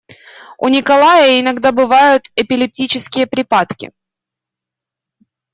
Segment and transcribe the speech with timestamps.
[0.57, 3.91] У Николая иногда бывают эпилептические припадки